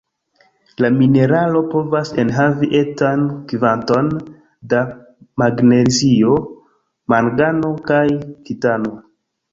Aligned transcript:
La 0.83 0.89
mineralo 0.93 1.59
povas 1.73 2.11
enhavi 2.23 2.69
etan 2.79 3.27
kvanton 3.51 4.09
da 4.73 4.81
magnezio, 5.43 6.39
mangano 7.15 7.73
kaj 7.91 8.05
titano. 8.49 8.99